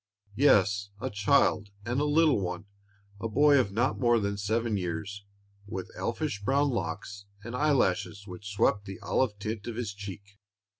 [0.35, 2.65] Yes, a child, and a little one
[3.19, 5.23] a boy of not more than seven years,
[5.67, 10.39] with elfish brown locks, and eyelashes which swept the olive tint of his cheek.